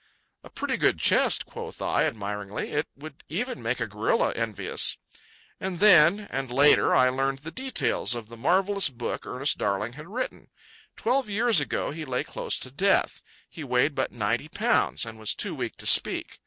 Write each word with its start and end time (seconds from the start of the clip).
"A 0.43 0.49
pretty 0.49 0.77
good 0.77 0.97
chest," 0.97 1.45
quoth 1.45 1.79
I, 1.79 2.05
admiringly; 2.05 2.71
"it 2.71 2.87
would 2.97 3.23
even 3.29 3.61
make 3.61 3.79
a 3.79 3.85
gorilla 3.85 4.31
envious." 4.35 4.97
And 5.59 5.77
then, 5.77 6.21
and 6.31 6.49
later, 6.51 6.95
I 6.95 7.09
learned 7.09 7.43
the 7.45 7.51
details 7.51 8.15
of 8.15 8.27
the 8.27 8.35
marvellous 8.35 8.89
book 8.89 9.27
Ernest 9.27 9.59
Darling 9.59 9.93
had 9.93 10.07
written. 10.07 10.49
Twelve 10.95 11.29
years 11.29 11.59
ago 11.59 11.91
he 11.91 12.03
lay 12.03 12.23
close 12.23 12.57
to 12.61 12.71
death. 12.71 13.21
He 13.47 13.63
weighed 13.63 13.93
but 13.93 14.11
ninety 14.11 14.47
pounds, 14.47 15.05
and 15.05 15.19
was 15.19 15.35
too 15.35 15.53
weak 15.53 15.77
to 15.77 15.85
speak. 15.85 16.39